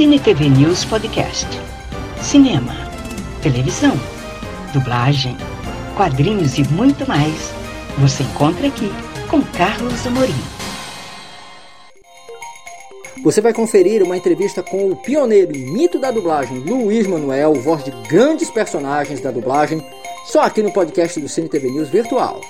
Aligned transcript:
Cine 0.00 0.18
TV 0.18 0.48
News 0.48 0.82
Podcast. 0.86 1.46
Cinema, 2.22 2.72
televisão, 3.42 3.92
dublagem, 4.72 5.36
quadrinhos 5.94 6.56
e 6.56 6.64
muito 6.72 7.06
mais. 7.06 7.52
Você 7.98 8.22
encontra 8.22 8.68
aqui 8.68 8.90
com 9.28 9.42
Carlos 9.42 10.06
Amorim. 10.06 10.32
Você 13.22 13.42
vai 13.42 13.52
conferir 13.52 14.02
uma 14.02 14.16
entrevista 14.16 14.62
com 14.62 14.90
o 14.90 14.96
pioneiro 14.96 15.54
e 15.54 15.58
mito 15.70 15.98
da 15.98 16.10
dublagem, 16.10 16.60
Luiz 16.60 17.06
Manuel, 17.06 17.52
voz 17.56 17.84
de 17.84 17.90
grandes 18.08 18.50
personagens 18.50 19.20
da 19.20 19.30
dublagem, 19.30 19.86
só 20.24 20.40
aqui 20.40 20.62
no 20.62 20.72
podcast 20.72 21.20
do 21.20 21.28
Cine 21.28 21.50
TV 21.50 21.70
News 21.70 21.90
Virtual. 21.90 22.40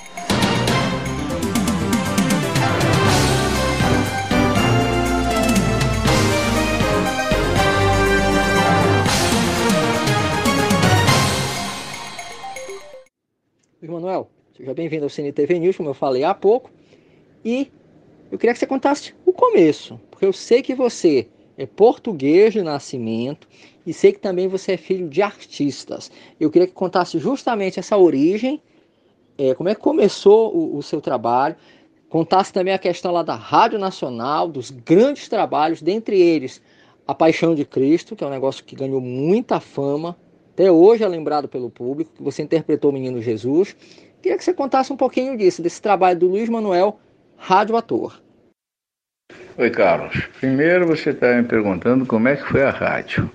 Luiz 13.82 13.90
Manuel, 13.90 14.28
seja 14.54 14.74
bem-vindo 14.74 15.04
ao 15.04 15.08
Cine 15.08 15.32
TV 15.32 15.58
News, 15.58 15.78
como 15.78 15.88
eu 15.88 15.94
falei 15.94 16.22
há 16.22 16.34
pouco, 16.34 16.70
e 17.42 17.72
eu 18.30 18.36
queria 18.36 18.52
que 18.52 18.58
você 18.58 18.66
contasse 18.66 19.14
o 19.24 19.32
começo, 19.32 19.98
porque 20.10 20.26
eu 20.26 20.34
sei 20.34 20.60
que 20.60 20.74
você 20.74 21.26
é 21.56 21.64
português 21.64 22.52
de 22.52 22.60
nascimento 22.60 23.48
e 23.86 23.94
sei 23.94 24.12
que 24.12 24.18
também 24.18 24.48
você 24.48 24.72
é 24.72 24.76
filho 24.76 25.08
de 25.08 25.22
artistas. 25.22 26.12
Eu 26.38 26.50
queria 26.50 26.68
que 26.68 26.74
contasse 26.74 27.18
justamente 27.18 27.80
essa 27.80 27.96
origem, 27.96 28.62
é, 29.38 29.54
como 29.54 29.70
é 29.70 29.74
que 29.74 29.80
começou 29.80 30.54
o, 30.54 30.76
o 30.76 30.82
seu 30.82 31.00
trabalho, 31.00 31.56
contasse 32.10 32.52
também 32.52 32.74
a 32.74 32.78
questão 32.78 33.10
lá 33.10 33.22
da 33.22 33.34
Rádio 33.34 33.78
Nacional, 33.78 34.46
dos 34.46 34.70
grandes 34.70 35.26
trabalhos, 35.26 35.80
dentre 35.80 36.20
eles 36.20 36.60
A 37.08 37.14
Paixão 37.14 37.54
de 37.54 37.64
Cristo, 37.64 38.14
que 38.14 38.22
é 38.22 38.26
um 38.26 38.30
negócio 38.30 38.62
que 38.62 38.76
ganhou 38.76 39.00
muita 39.00 39.58
fama, 39.58 40.18
até 40.60 40.70
hoje 40.70 41.02
é 41.02 41.08
lembrado 41.08 41.48
pelo 41.48 41.70
público, 41.70 42.12
que 42.14 42.22
você 42.22 42.42
interpretou 42.42 42.90
o 42.90 42.92
Menino 42.92 43.22
Jesus. 43.22 43.74
Queria 44.20 44.36
que 44.36 44.44
você 44.44 44.52
contasse 44.52 44.92
um 44.92 44.96
pouquinho 44.96 45.34
disso, 45.34 45.62
desse 45.62 45.80
trabalho 45.80 46.18
do 46.18 46.28
Luiz 46.28 46.50
Manuel 46.50 47.00
rádio 47.38 47.78
ator. 47.78 48.20
Oi, 49.56 49.70
Carlos. 49.70 50.28
Primeiro 50.38 50.86
você 50.86 51.10
está 51.10 51.32
me 51.32 51.44
perguntando 51.44 52.04
como 52.04 52.28
é 52.28 52.36
que 52.36 52.44
foi 52.46 52.62
a 52.62 52.68
rádio. 52.68 53.30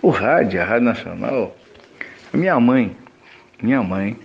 O 0.00 0.08
rádio, 0.08 0.62
a 0.62 0.64
Rádio 0.64 0.86
Nacional, 0.86 1.54
minha 2.32 2.58
mãe, 2.58 2.96
minha 3.62 3.82
mãe 3.82 4.18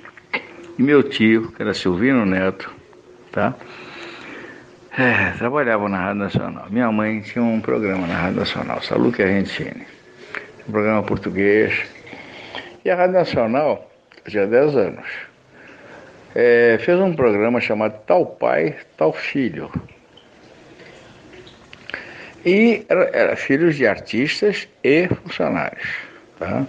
e 0.80 0.81
meu 0.81 1.03
tio, 1.03 1.52
que 1.52 1.61
era 1.61 1.73
Silvino 1.73 2.25
Neto, 2.25 2.73
tá? 3.33 3.53
É, 4.97 5.31
trabalhavam 5.31 5.89
na 5.89 5.97
Rádio 5.97 6.23
Nacional. 6.23 6.67
Minha 6.69 6.89
mãe 6.89 7.19
tinha 7.19 7.44
um 7.44 7.59
programa 7.59 8.08
na 8.08 8.16
Rádio 8.16 8.39
Nacional, 8.39 8.81
Saluque 8.81 9.22
Argentine. 9.22 9.85
Um 10.69 10.72
programa 10.72 11.03
português. 11.03 11.97
E 12.88 12.90
a 12.90 12.96
Rádio 12.96 13.16
Nacional, 13.16 13.92
já 14.28 14.44
há 14.44 14.46
10 14.46 14.78
anos 14.78 15.06
é, 16.34 16.78
fez 16.80 16.98
um 16.98 17.14
programa 17.14 17.60
chamado 17.60 18.00
Tal 18.08 18.26
Pai, 18.26 18.78
Tal 18.96 19.12
Filho. 19.12 19.70
E 22.46 22.86
era, 22.88 23.10
era 23.12 23.36
filhos 23.36 23.76
de 23.76 23.86
artistas 23.86 24.70
e 24.86 25.10
funcionários. 25.10 25.86
Tá? 26.40 26.66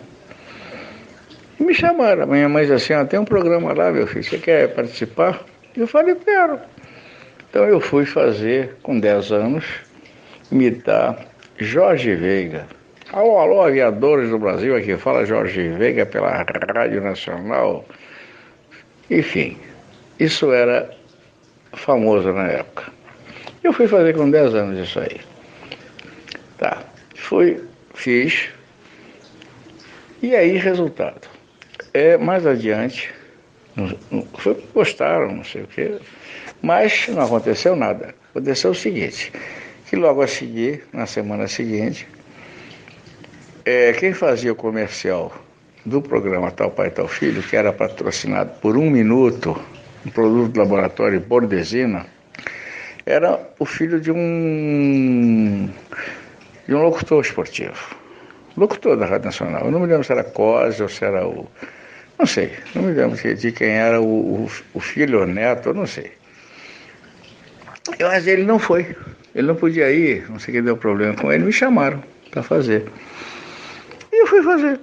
E 1.61 1.63
me 1.63 1.73
chamaram, 1.73 2.27
minha 2.27 2.49
mãe 2.49 2.67
disse 2.67 2.93
assim, 2.93 3.07
tem 3.07 3.21
um 3.21 3.25
programa 3.25 3.73
lá, 3.73 3.93
meu 3.93 4.09
filho, 4.09 4.25
você 4.25 4.39
quer 4.39 4.75
participar? 4.75 5.45
Eu 5.77 5.87
falei, 5.87 6.17
quero. 6.17 6.59
Então 7.49 7.65
eu 7.65 7.81
fui 7.81 8.05
fazer, 8.05 8.75
com 8.83 8.99
10 8.99 9.31
anos, 9.31 9.65
imitar 10.51 11.17
Jorge 11.59 12.13
Veiga. 12.17 12.67
Alô, 13.13 13.39
alô, 13.39 13.63
aviadores 13.63 14.31
do 14.31 14.39
Brasil, 14.39 14.77
aqui 14.77 14.97
fala 14.97 15.25
Jorge 15.25 15.69
Veiga 15.69 16.05
pela 16.05 16.45
Rádio 16.75 17.01
Nacional 17.01 17.85
enfim, 19.11 19.57
isso 20.21 20.53
era 20.53 20.95
famoso 21.73 22.31
na 22.33 22.49
época. 22.49 22.93
Eu 23.65 23.73
fui 23.73 23.89
fazer 23.89 24.15
com 24.15 24.31
10 24.31 24.55
anos 24.55 24.87
isso 24.87 25.01
aí. 25.01 25.21
Tá, 26.59 26.85
fui, 27.15 27.63
fiz. 27.95 28.51
E 30.21 30.37
aí, 30.37 30.59
resultado. 30.59 31.27
É, 31.95 32.19
mais 32.19 32.47
adiante, 32.47 33.11
foi, 34.35 34.63
gostaram, 34.75 35.33
não 35.33 35.45
sei 35.45 35.63
o 35.63 35.67
quê, 35.67 35.99
mas 36.61 37.09
não 37.09 37.23
aconteceu 37.23 37.75
nada. 37.75 38.15
Aconteceu 38.31 38.73
o 38.73 38.75
seguinte, 38.75 39.33
que 39.89 39.97
logo 39.97 40.21
a 40.21 40.27
seguir, 40.27 40.85
na 40.93 41.07
semana 41.07 41.49
seguinte, 41.49 42.07
é, 43.69 43.93
quem 43.93 44.15
fazia 44.15 44.51
o 44.51 44.55
comercial 44.55 45.31
do 45.85 46.01
programa 46.01 46.51
Tal 46.51 46.71
Pai 46.71 46.91
Tal 46.91 47.07
Filho, 47.07 47.43
que 47.43 47.55
era 47.55 47.71
patrocinado 47.71 48.51
por 48.63 48.79
um 48.79 48.89
minuto, 48.89 49.61
um 50.07 50.11
produto 50.11 50.53
do 50.53 50.59
laboratório 50.59 51.21
Bordesina, 51.21 52.07
era 53.05 53.39
o 53.59 53.67
filho 53.67 54.01
de 54.01 54.11
um, 54.11 55.69
de 56.67 56.75
um 56.75 56.83
locutor 56.83 57.23
esportivo. 57.23 57.95
Locutor 58.57 58.97
da 58.97 59.05
Rádio 59.05 59.27
Nacional. 59.27 59.67
Eu 59.67 59.71
não 59.71 59.81
me 59.81 59.87
lembro 59.87 60.03
se 60.03 60.13
era 60.13 60.25
Cosa 60.25 60.85
ou 60.85 60.89
se 60.89 61.05
era 61.05 61.29
o. 61.29 61.47
Não 62.19 62.25
sei, 62.25 62.53
não 62.75 62.85
me 62.85 62.93
lembro 62.93 63.17
de 63.35 63.53
quem 63.53 63.69
era 63.69 64.01
o, 64.01 64.45
o, 64.45 64.51
o 64.73 64.81
filho 64.81 65.21
ou 65.21 65.27
neto, 65.27 65.69
eu 65.69 65.75
não 65.75 65.87
sei. 65.87 66.13
Mas 68.01 68.27
ele 68.27 68.45
não 68.45 68.59
foi. 68.59 68.97
Ele 69.35 69.47
não 69.47 69.55
podia 69.55 69.93
ir, 69.93 70.29
não 70.31 70.39
sei 70.39 70.55
que 70.55 70.63
deu 70.63 70.77
problema 70.79 71.15
com 71.15 71.31
ele, 71.31 71.45
me 71.45 71.53
chamaram 71.53 72.03
para 72.31 72.43
fazer. 72.43 72.91
Fui 74.29 74.43
fazer. 74.43 74.79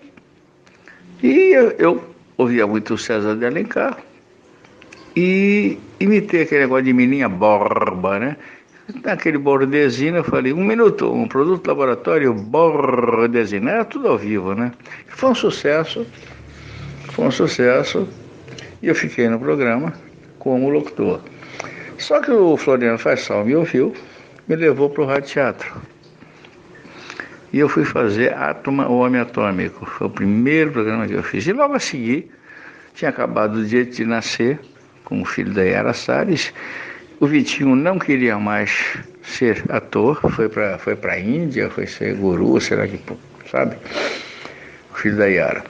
E 1.21 1.53
eu, 1.53 1.69
eu 1.77 2.03
ouvia 2.35 2.65
muito 2.65 2.95
o 2.95 2.97
César 2.97 3.35
de 3.35 3.45
Alencar 3.45 3.95
e 5.15 5.77
imitei 5.99 6.41
aquele 6.41 6.61
negócio 6.61 6.85
de 6.85 6.93
menina 6.93 7.29
borba, 7.29 8.17
né? 8.17 8.37
Naquele 9.03 9.37
bordezino 9.37 10.17
eu 10.17 10.23
falei, 10.23 10.51
um 10.51 10.63
minuto, 10.63 11.11
um 11.13 11.27
produto 11.27 11.67
laboratório 11.67 12.33
bordezino, 12.33 13.69
era 13.69 13.85
tudo 13.85 14.07
ao 14.07 14.17
vivo, 14.17 14.55
né? 14.55 14.71
Foi 15.09 15.29
um 15.29 15.35
sucesso, 15.35 16.07
foi 17.11 17.25
um 17.25 17.31
sucesso, 17.31 18.07
e 18.81 18.87
eu 18.87 18.95
fiquei 18.95 19.29
no 19.29 19.39
programa 19.39 19.93
como 20.39 20.69
locutor. 20.69 21.21
Só 21.99 22.19
que 22.19 22.31
o 22.31 22.57
Floriano 22.57 22.97
Faisal 22.97 23.45
me 23.45 23.55
ouviu, 23.55 23.93
me 24.47 24.55
levou 24.55 24.89
para 24.89 25.03
o 25.03 25.05
Rádio 25.05 25.29
Teatro. 25.29 25.94
E 27.55 27.59
eu 27.59 27.69
fui 27.69 27.85
fazer 27.85 28.33
Átomo, 28.33 28.83
o 28.83 28.97
Homem 28.97 29.21
Atômico. 29.21 29.85
Foi 29.85 30.07
o 30.07 30.09
primeiro 30.09 30.73
programa 30.73 31.07
que 31.07 31.13
eu 31.13 31.23
fiz. 31.23 31.47
E 31.47 31.53
logo 31.53 31.73
a 31.73 31.79
seguir, 31.79 32.29
tinha 32.93 33.07
acabado 33.07 33.59
o 33.59 33.65
dia 33.65 33.85
de 33.85 34.03
nascer, 34.03 34.59
como 35.05 35.23
filho 35.23 35.53
da 35.53 35.63
Yara 35.63 35.93
Salles. 35.93 36.53
O 37.17 37.25
Vitinho 37.25 37.73
não 37.73 37.97
queria 37.97 38.37
mais 38.37 38.97
ser 39.23 39.63
ator, 39.69 40.19
foi 40.31 40.49
para 40.49 40.77
foi 40.79 40.99
a 41.01 41.17
Índia, 41.17 41.69
foi 41.69 41.87
ser 41.87 42.15
guru, 42.15 42.59
será 42.59 42.85
que, 42.89 42.99
sabe? 43.49 43.77
O 44.93 44.97
filho 44.97 45.15
da 45.15 45.27
Yara. 45.27 45.63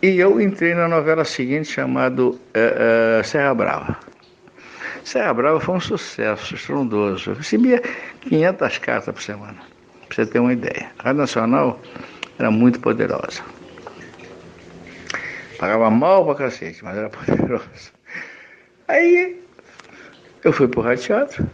E 0.00 0.18
eu 0.18 0.40
entrei 0.40 0.74
na 0.74 0.88
novela 0.88 1.22
seguinte 1.22 1.70
chamado 1.70 2.30
uh, 2.30 3.20
uh, 3.20 3.24
Serra 3.24 3.52
Brava. 3.52 3.98
Serra 5.04 5.34
Brava 5.34 5.60
foi 5.60 5.74
um 5.74 5.80
sucesso 5.80 6.54
estrondoso. 6.54 7.32
Eu 7.32 7.34
recebia 7.34 7.82
500 8.22 8.78
cartas 8.78 9.14
por 9.14 9.22
semana. 9.22 9.75
Você 10.16 10.24
ter 10.24 10.38
uma 10.38 10.54
ideia. 10.54 10.90
A 10.98 11.02
Rádio 11.02 11.20
Nacional 11.20 11.78
era 12.38 12.50
muito 12.50 12.80
poderosa. 12.80 13.42
Pagava 15.58 15.90
mal 15.90 16.24
pra 16.24 16.34
cacete, 16.36 16.82
mas 16.82 16.96
era 16.96 17.10
poderosa. 17.12 17.92
Aí 18.88 19.38
eu 20.42 20.54
fui 20.54 20.68
pro 20.68 20.80
Rádio 20.80 21.04
Teatro, 21.04 21.50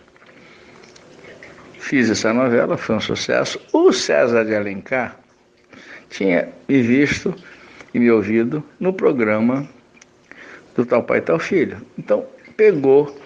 fiz 1.81 2.09
essa 2.09 2.33
novela, 2.33 2.77
foi 2.77 2.95
um 2.95 3.01
sucesso. 3.01 3.61
O 3.73 3.93
César 3.93 4.45
de 4.45 4.55
Alencar 4.55 5.19
tinha 6.09 6.49
me 6.69 6.83
visto 6.83 7.35
e 7.93 7.99
me 7.99 8.13
ouvido 8.13 8.63
no 8.79 8.93
programa 8.93 9.69
do 10.77 10.87
Tal 10.87 11.03
Pai 11.03 11.21
Tal 11.21 11.41
Filho. 11.41 11.85
Então 11.99 12.25
pegou 12.57 13.21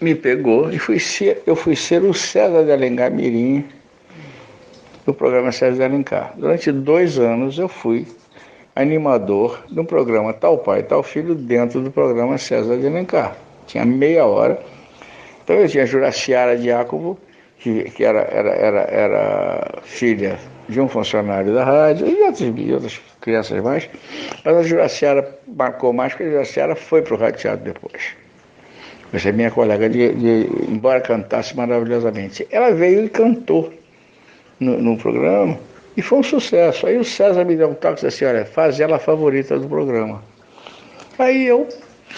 me 0.00 0.14
pegou 0.14 0.72
e 0.72 0.78
fui 0.78 0.98
ser, 0.98 1.42
eu 1.46 1.54
fui 1.54 1.76
ser 1.76 2.02
o 2.02 2.12
César 2.12 2.64
de 2.64 2.72
Alencar 2.72 3.12
Mirim 3.12 3.75
do 5.06 5.14
programa 5.14 5.50
de 5.50 5.82
Alencar. 5.82 6.34
Durante 6.36 6.72
dois 6.72 7.16
anos 7.16 7.56
eu 7.58 7.68
fui 7.68 8.06
animador 8.74 9.64
um 9.70 9.84
programa 9.84 10.32
Tal 10.34 10.58
Pai, 10.58 10.82
Tal 10.82 11.02
Filho 11.02 11.34
dentro 11.34 11.80
do 11.80 11.92
programa 11.92 12.36
César 12.36 12.76
de 12.76 12.86
Alencar. 12.86 13.36
Tinha 13.68 13.84
meia 13.84 14.26
hora. 14.26 14.60
Então 15.44 15.56
eu 15.56 15.68
tinha 15.68 15.86
Juraciara 15.86 16.58
Diácovo, 16.58 17.16
que, 17.58 17.84
que 17.84 18.04
era, 18.04 18.20
era, 18.22 18.50
era, 18.50 18.80
era 18.80 19.82
filha 19.84 20.38
de 20.68 20.80
um 20.80 20.88
funcionário 20.88 21.54
da 21.54 21.64
rádio 21.64 22.08
e 22.08 22.22
outras, 22.22 22.52
e 22.56 22.72
outras 22.72 23.00
crianças 23.20 23.62
mais. 23.62 23.88
Mas 24.44 24.56
a 24.56 24.62
Juraciara 24.64 25.38
marcou 25.46 25.92
mais, 25.92 26.12
porque 26.12 26.24
a 26.24 26.30
Juraciara 26.30 26.74
foi 26.74 27.02
para 27.02 27.14
o 27.14 27.32
Teatro 27.32 27.64
depois. 27.64 28.16
Essa 29.12 29.28
é 29.28 29.32
minha 29.32 29.52
colega, 29.52 29.88
de, 29.88 30.12
de, 30.14 30.48
embora 30.68 31.00
cantasse 31.00 31.56
maravilhosamente. 31.56 32.46
Ela 32.50 32.72
veio 32.72 33.04
e 33.04 33.08
cantou 33.08 33.72
no, 34.60 34.96
programa 34.96 35.58
e 35.96 36.02
foi 36.02 36.18
um 36.18 36.22
sucesso. 36.22 36.86
Aí 36.86 36.96
o 36.96 37.04
César 37.04 37.44
me 37.44 37.56
deu 37.56 37.70
um 37.70 37.74
toque 37.74 38.06
assim, 38.06 38.24
olha, 38.24 38.44
faz 38.44 38.80
ela 38.80 38.96
a 38.96 38.98
favorita 38.98 39.58
do 39.58 39.68
programa. 39.68 40.22
Aí 41.18 41.46
eu, 41.46 41.68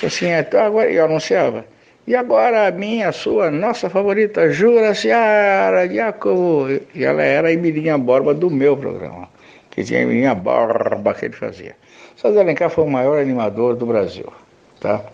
assim, 0.02 0.26
então 0.26 0.60
agora 0.60 0.90
eu 0.90 1.04
anunciava. 1.04 1.64
E 2.06 2.16
agora 2.16 2.68
a 2.68 2.70
minha, 2.70 3.10
a 3.10 3.12
sua, 3.12 3.50
nossa 3.50 3.90
favorita, 3.90 4.50
Jura 4.50 4.94
Seara 4.94 5.86
Jacobo. 5.86 6.66
E 6.94 7.04
ela 7.04 7.22
era 7.22 7.48
a 7.48 7.52
Emilinha 7.52 7.98
Borba 7.98 8.32
do 8.32 8.50
meu 8.50 8.76
programa, 8.76 9.28
que 9.70 9.84
tinha 9.84 10.00
a 10.00 10.02
Emilinha 10.04 10.34
Borba 10.34 11.12
que 11.12 11.26
ele 11.26 11.34
fazia. 11.34 11.76
César 12.16 12.40
Alencar 12.40 12.70
foi 12.70 12.84
o 12.84 12.90
maior 12.90 13.18
animador 13.20 13.76
do 13.76 13.84
Brasil, 13.84 14.32
tá? 14.80 15.04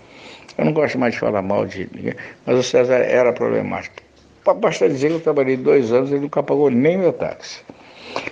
Eu 0.57 0.67
não 0.67 0.73
gosto 0.73 0.97
mais 0.97 1.15
de 1.15 1.21
falar 1.21 1.43
mal 1.43 1.67
de 1.67 1.89
ninguém, 1.93 2.15
mas 2.47 2.59
o 2.59 2.63
César 2.63 2.99
era 2.99 3.33
problemático. 3.33 4.04
Basta 4.53 4.89
dizer 4.89 5.09
que 5.09 5.15
eu 5.15 5.21
trabalhei 5.21 5.57
dois 5.57 5.93
anos 5.93 6.11
e 6.11 6.15
ele 6.15 6.23
nunca 6.23 6.43
pagou 6.43 6.71
nem 6.71 6.99
meu 6.99 7.13
táxi. 7.13 7.63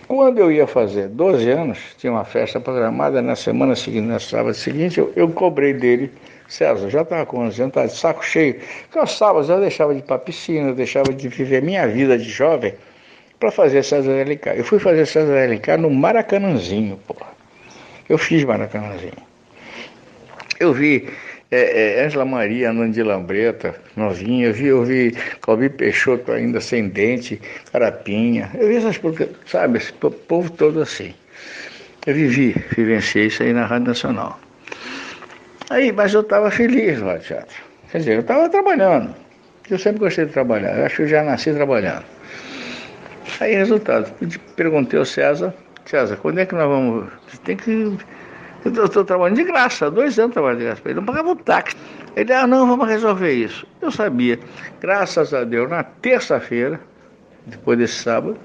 Quando 0.07 0.39
eu 0.39 0.53
ia 0.53 0.67
fazer 0.67 1.09
12 1.09 1.51
anos, 1.51 1.79
tinha 1.99 2.13
uma 2.13 2.25
festa 2.25 2.61
programada, 2.61 3.21
na 3.23 3.35
semana 3.35 3.75
seguinte, 3.75 4.07
na 4.07 4.21
sábado 4.21 4.55
seguinte, 4.55 4.99
eu, 4.99 5.13
eu 5.17 5.29
cobrei 5.31 5.73
dele, 5.73 6.13
César, 6.49 6.89
já 6.91 7.03
estava 7.03 7.25
com 7.27 7.39
11 7.39 7.63
anos, 7.63 7.71
estava 7.71 7.89
de 7.89 7.97
saco 7.97 8.25
cheio, 8.25 8.61
sábados 9.07 9.49
eu 9.49 9.61
deixava 9.61 9.93
de 9.95 10.01
ir 10.01 10.03
para 10.03 10.17
a 10.17 10.19
piscina, 10.19 10.73
deixava 10.73 11.13
de 11.13 11.29
viver 11.29 11.63
minha 11.63 11.87
vida 11.89 12.17
de 12.19 12.29
jovem 12.29 12.75
para 13.41 13.51
fazer 13.51 13.83
César 13.83 14.23
LK. 14.23 14.59
Eu 14.59 14.65
fui 14.65 14.79
fazer 14.79 15.07
César 15.07 15.51
LK 15.51 15.79
no 15.79 15.91
Maracanãzinho, 15.91 16.99
porra. 17.07 17.33
Eu 18.09 18.19
fiz 18.19 18.45
Maracanãzinho. 18.45 19.13
Eu 20.61 20.73
vi 20.73 21.09
é, 21.53 21.99
é, 21.99 22.05
Angela 22.07 22.25
Maria 22.25 22.71
andando 22.71 23.05
lambreta, 23.05 23.75
novinha, 23.95 24.47
eu 24.47 24.55
vi, 24.55 24.67
eu 24.69 24.85
vi 24.85 25.15
Calbi 25.43 25.69
Peixoto 25.69 26.33
ainda 26.33 26.63
sem 26.63 26.89
dente, 26.89 27.39
carapinha, 27.71 28.51
eu 28.55 28.69
vi 28.69 28.77
essas 28.77 28.97
coisas, 28.97 29.29
sabe, 29.45 29.77
esse 29.77 29.93
povo 29.93 30.51
todo 30.51 30.81
assim. 30.81 31.15
Eu 32.07 32.15
vivi, 32.15 32.57
vivenciei 32.75 33.27
isso 33.27 33.43
aí 33.43 33.53
na 33.53 33.67
Rádio 33.67 33.89
Nacional. 33.89 34.41
Aí, 35.69 35.93
mas 35.93 36.15
eu 36.15 36.23
estava 36.23 36.51
feliz 36.51 36.99
no 36.99 37.07
Rádio 37.07 37.27
Teatro. 37.27 37.57
Quer 37.91 37.99
dizer, 37.99 38.15
eu 38.15 38.21
estava 38.21 38.49
trabalhando. 38.49 39.15
Eu 39.71 39.79
sempre 39.79 40.01
gostei 40.01 40.25
de 40.25 40.33
trabalhar, 40.33 40.79
eu 40.79 40.87
acho 40.87 40.97
que 40.97 41.03
eu 41.03 41.09
já 41.09 41.23
nasci 41.23 41.53
trabalhando. 41.53 42.05
Aí, 43.41 43.55
resultado, 43.55 44.11
perguntei 44.57 44.99
ao 44.99 45.05
César, 45.05 45.55
César, 45.85 46.17
quando 46.17 46.39
é 46.39 46.47
que 46.47 46.55
nós 46.55 46.67
vamos. 46.67 47.13
Tem 47.45 47.57
que 47.57 47.97
eu 48.65 48.85
estou 48.85 49.05
trabalhando 49.05 49.37
de 49.37 49.45
graça, 49.45 49.91
dois 49.91 50.19
anos 50.19 50.33
trabalhando 50.33 50.59
de 50.59 50.65
graça. 50.67 50.83
Ele 50.85 50.95
não 50.95 51.05
pagava 51.05 51.31
o 51.31 51.37
táxi. 51.37 51.77
Ele, 52.15 52.33
ah, 52.33 52.47
não, 52.47 52.67
vamos 52.67 52.89
resolver 52.89 53.33
isso. 53.33 53.67
Eu 53.81 53.91
sabia. 53.91 54.39
Graças 54.81 55.33
a 55.33 55.45
Deus, 55.45 55.69
na 55.69 55.83
terça-feira, 55.83 56.81
depois 57.47 57.79
desse 57.79 58.03
sábado, 58.03 58.37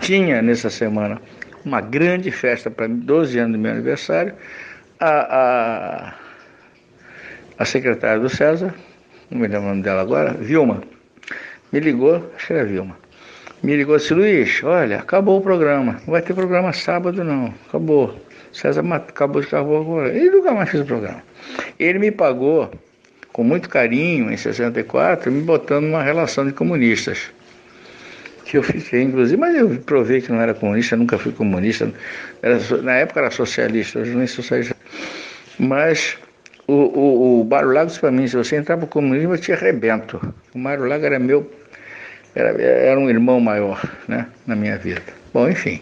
tinha 0.00 0.40
nessa 0.42 0.70
semana 0.70 1.20
uma 1.64 1.80
grande 1.80 2.30
festa 2.30 2.70
para 2.70 2.88
mim, 2.88 3.00
12 3.00 3.38
anos 3.38 3.52
do 3.52 3.58
meu 3.58 3.72
aniversário. 3.72 4.34
A, 5.00 5.08
a, 5.08 6.14
a 7.58 7.64
secretária 7.64 8.20
do 8.20 8.28
César, 8.28 8.74
não 9.30 9.40
me 9.40 9.46
lembro 9.46 9.66
o 9.66 9.68
nome 9.70 9.82
dela 9.82 10.02
agora, 10.02 10.32
Vilma, 10.34 10.82
me 11.72 11.80
ligou, 11.80 12.30
acho 12.36 12.46
que 12.46 12.52
era 12.52 12.64
Vilma. 12.64 12.96
Me 13.62 13.76
ligou 13.76 13.96
assim, 13.96 14.14
Luiz, 14.14 14.62
olha, 14.62 14.98
acabou 14.98 15.38
o 15.38 15.40
programa. 15.40 16.00
Não 16.06 16.12
vai 16.12 16.22
ter 16.22 16.32
programa 16.32 16.72
sábado 16.72 17.24
não, 17.24 17.52
acabou. 17.68 18.16
César 18.52 18.84
acabou 18.92 19.40
de 19.40 19.48
acabou 19.48 19.80
agora. 19.80 20.08
Ele 20.08 20.30
nunca 20.30 20.52
mais 20.52 20.70
fez 20.70 20.82
o 20.82 20.86
programa. 20.86 21.22
Ele 21.78 21.98
me 21.98 22.10
pagou 22.10 22.70
com 23.32 23.44
muito 23.44 23.68
carinho 23.68 24.32
em 24.32 24.36
64, 24.36 25.30
me 25.30 25.42
botando 25.42 25.84
numa 25.84 26.02
relação 26.02 26.46
de 26.46 26.52
comunistas. 26.52 27.30
Que 28.44 28.56
eu 28.56 28.62
fiquei, 28.62 29.02
inclusive, 29.02 29.36
mas 29.36 29.54
eu 29.54 29.68
provei 29.86 30.20
que 30.20 30.32
não 30.32 30.40
era 30.40 30.54
comunista, 30.54 30.96
nunca 30.96 31.18
fui 31.18 31.32
comunista. 31.32 31.92
Era, 32.42 32.58
na 32.82 32.94
época 32.94 33.20
era 33.20 33.30
socialista, 33.30 34.00
hoje 34.00 34.14
nem 34.16 34.26
socialista. 34.26 34.74
Mas 35.58 36.16
o, 36.66 36.72
o, 36.72 37.40
o 37.42 37.44
Mário 37.44 37.70
Lago 37.70 37.86
disse 37.86 38.00
para 38.00 38.10
mim, 38.10 38.26
se 38.26 38.36
você 38.36 38.56
entrar 38.56 38.76
para 38.76 38.86
o 38.86 38.88
comunismo, 38.88 39.34
eu 39.34 39.38
te 39.38 39.52
arrebento. 39.52 40.20
O 40.54 40.58
Mário 40.58 40.86
Lago 40.86 41.04
era 41.04 41.18
meu, 41.18 41.50
era, 42.34 42.60
era 42.60 42.98
um 42.98 43.08
irmão 43.08 43.38
maior 43.40 43.82
né, 44.08 44.26
na 44.46 44.56
minha 44.56 44.76
vida. 44.76 45.02
Bom, 45.32 45.48
enfim. 45.48 45.80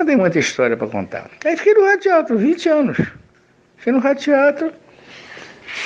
Eu 0.00 0.06
tenho 0.06 0.18
muita 0.18 0.38
história 0.38 0.78
para 0.78 0.86
contar. 0.86 1.30
Aí 1.44 1.54
fiquei 1.58 1.74
no 1.74 1.84
Rádio 1.84 2.00
Teatro, 2.00 2.38
20 2.38 2.68
anos. 2.70 2.96
Fiquei 3.76 3.92
no 3.92 3.98
Rádio 3.98 4.24
Teatro 4.24 4.72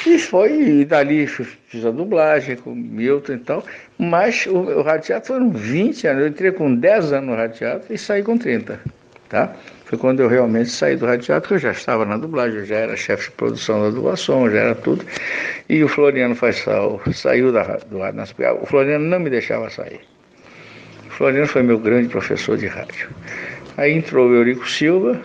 e 0.06 0.18
foi, 0.20 0.52
e 0.52 0.84
dali 0.84 1.26
fiz 1.26 1.84
a 1.84 1.90
dublagem 1.90 2.54
com 2.54 2.72
Milton 2.76 3.32
e 3.32 3.38
tal. 3.38 3.64
Mas 3.98 4.46
o, 4.46 4.54
o 4.54 4.82
Rádio 4.82 5.06
Teatro 5.06 5.34
foram 5.34 5.50
20 5.50 6.06
anos. 6.06 6.22
Eu 6.22 6.28
entrei 6.28 6.52
com 6.52 6.76
10 6.76 7.12
anos 7.12 7.30
no 7.30 7.34
Rádio 7.34 7.58
Teatro 7.58 7.92
e 7.92 7.98
saí 7.98 8.22
com 8.22 8.38
30. 8.38 8.78
Tá? 9.28 9.52
Foi 9.84 9.98
quando 9.98 10.20
eu 10.20 10.28
realmente 10.28 10.70
saí 10.70 10.94
do 10.94 11.06
Rádio 11.06 11.26
Teatro, 11.26 11.56
eu 11.56 11.58
já 11.58 11.72
estava 11.72 12.04
na 12.04 12.16
dublagem, 12.16 12.60
eu 12.60 12.66
já 12.66 12.76
era 12.76 12.96
chefe 12.96 13.30
de 13.30 13.36
produção 13.36 13.82
da 13.82 13.90
dublação, 13.90 14.48
já 14.48 14.60
era 14.60 14.74
tudo. 14.76 15.04
E 15.68 15.82
o 15.82 15.88
Floriano 15.88 16.36
Faisal 16.36 17.02
saiu 17.12 17.50
da, 17.50 17.64
do 17.78 17.98
Rádio. 17.98 18.22
O 18.62 18.66
Floriano 18.66 19.06
não 19.06 19.18
me 19.18 19.28
deixava 19.28 19.68
sair. 19.70 20.00
O 21.08 21.10
Floriano 21.10 21.48
foi 21.48 21.64
meu 21.64 21.80
grande 21.80 22.08
professor 22.08 22.56
de 22.56 22.68
rádio. 22.68 23.08
Aí 23.76 23.92
entrou 23.92 24.28
o 24.28 24.34
Eurico 24.34 24.68
Silva 24.68 25.20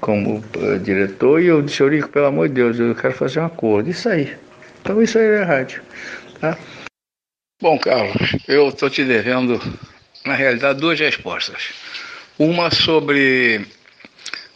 como 0.00 0.38
uh, 0.56 0.78
diretor 0.78 1.40
e 1.40 1.46
eu 1.46 1.62
disse, 1.62 1.82
Eurico, 1.82 2.08
pelo 2.08 2.26
amor 2.26 2.48
de 2.48 2.54
Deus, 2.54 2.78
eu 2.78 2.94
quero 2.94 3.14
fazer 3.14 3.40
um 3.40 3.46
acordo. 3.46 3.88
Isso 3.90 4.08
aí. 4.08 4.36
Então 4.80 5.02
isso 5.02 5.18
aí 5.18 5.26
é 5.26 5.42
rádio. 5.42 5.82
Tá? 6.40 6.56
Bom, 7.60 7.78
Carlos, 7.78 8.36
eu 8.48 8.68
estou 8.68 8.88
te 8.88 9.04
devendo, 9.04 9.60
na 10.24 10.34
realidade, 10.34 10.80
duas 10.80 10.98
respostas. 10.98 11.74
Uma 12.38 12.70
sobre 12.70 13.66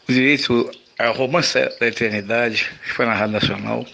o 0.09 0.13
direito 0.13 0.71
ao 0.99 1.13
romance 1.13 1.59
da 1.79 1.87
eternidade, 1.87 2.71
que 2.83 2.93
foi 2.93 3.05
na 3.05 3.15
Rádio 3.15 3.35
Nacional, 3.35 3.87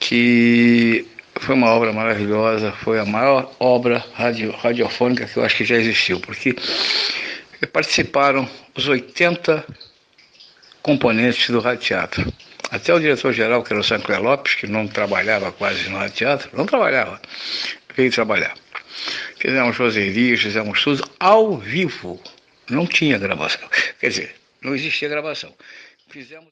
que 0.00 1.06
foi 1.40 1.54
uma 1.54 1.68
obra 1.68 1.92
maravilhosa, 1.92 2.72
foi 2.72 2.98
a 2.98 3.04
maior 3.04 3.52
obra 3.60 4.02
radio, 4.14 4.50
radiofônica 4.52 5.26
que 5.26 5.36
eu 5.36 5.44
acho 5.44 5.56
que 5.56 5.64
já 5.64 5.76
existiu, 5.76 6.20
porque 6.20 6.56
participaram 7.64 8.48
os 8.74 8.88
80 8.88 9.64
componentes 10.82 11.48
do 11.48 11.60
Rádio 11.60 11.84
Teatro. 11.84 12.32
Até 12.70 12.92
o 12.92 12.98
diretor-geral, 12.98 13.62
que 13.62 13.72
era 13.72 13.80
o 13.80 13.84
Sancler 13.84 14.20
Lopes, 14.20 14.56
que 14.56 14.66
não 14.66 14.86
trabalhava 14.88 15.52
quase 15.52 15.88
no 15.88 15.98
Rádio 15.98 16.16
Teatro, 16.16 16.50
não 16.52 16.66
trabalhava, 16.66 17.20
veio 17.96 18.10
trabalhar. 18.10 18.54
Fizemos 19.38 19.76
roserias, 19.76 20.40
fizemos 20.40 20.82
tudo 20.82 21.08
ao 21.20 21.56
vivo. 21.56 22.20
Não 22.68 22.86
tinha 22.86 23.18
gravação. 23.18 23.68
Quer 24.00 24.08
dizer, 24.08 24.34
não 24.62 24.74
existia 24.74 25.08
gravação. 25.08 25.52
Fizemos. 26.08 26.48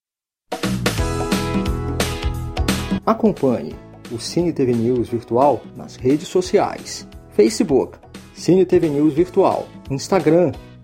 Acompanhe 3.04 3.74
o 4.10 4.18
Cine 4.18 4.52
TV 4.52 4.72
News 4.72 5.08
Virtual 5.08 5.64
nas 5.76 5.96
redes 5.96 6.28
sociais: 6.28 7.06
Facebook, 7.34 7.98
Cine 8.34 8.64
TV 8.64 8.88
News 8.88 9.14
Virtual, 9.14 9.68
Instagram, 9.90 10.52